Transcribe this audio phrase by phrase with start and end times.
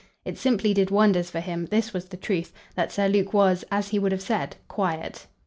[0.25, 3.89] It simply did wonders for him this was the truth that Sir Luke was, as
[3.89, 5.27] he would have said, quiet.